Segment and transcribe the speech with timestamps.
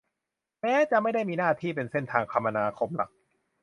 [0.61, 3.09] แม้จะไม่ได้มีหน้าที่เป็นเส้นทางคมนาคมหลัก